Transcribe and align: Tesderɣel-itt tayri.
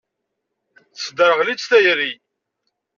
Tesderɣel-itt 0.93 1.67
tayri. 1.69 2.11